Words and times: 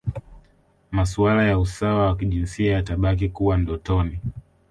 Masuala 0.91 1.43
ya 1.47 1.59
usawa 1.59 2.05
wa 2.07 2.15
kijinsia 2.15 2.73
yatabaki 2.73 3.29
kuwa 3.29 3.57
ndotoni 3.57 4.19